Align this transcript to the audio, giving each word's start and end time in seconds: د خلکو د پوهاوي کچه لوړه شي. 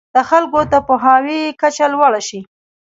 د 0.15 0.17
خلکو 0.29 0.59
د 0.71 0.75
پوهاوي 0.87 1.41
کچه 1.61 1.85
لوړه 1.93 2.21
شي. 2.27 2.39